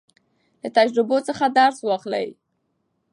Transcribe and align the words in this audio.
له 0.61 0.69
تجربو 0.77 1.17
څخه 1.27 1.45
درس 1.57 1.77
واخلئ. 1.87 2.27